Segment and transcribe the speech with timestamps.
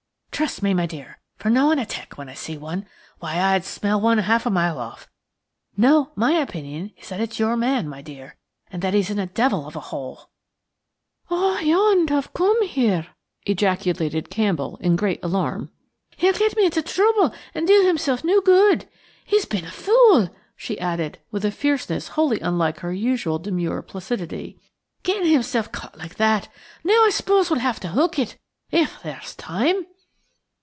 [0.31, 2.87] "Trust me, my dear, for knowing a 'tec when I see one!
[3.19, 5.07] Why, I'd smell one half a mile off.
[5.77, 8.37] No; my opinion is that it's your man, my dear,
[8.71, 10.31] and that he's in a devil of a hole."
[11.29, 11.57] "Oh!
[11.57, 13.05] he oughtn't to come here,"
[13.45, 15.69] ejaculated Campbell in great alarm.
[16.17, 18.89] "He'll get me into trouble and do himself no good.
[19.23, 24.59] He's been a fool!" she added, with a fierceness wholly unlike her usual demure placidity,
[25.03, 26.49] "getting himself caught like that.
[26.83, 29.85] Now I suppose we shall have to hook it–if there's time."